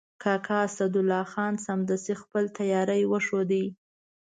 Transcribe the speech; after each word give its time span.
کاکا 0.23 0.57
اسدالله 0.67 1.23
خان 1.31 1.53
سمدستي 1.65 2.13
خپل 2.21 2.43
تیاری 2.57 3.03
وښود. 3.11 3.51